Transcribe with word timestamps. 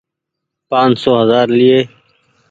پآن 0.69 0.89
سو 1.01 1.09
هزآر 1.21 1.47
ليئي۔ 1.57 1.79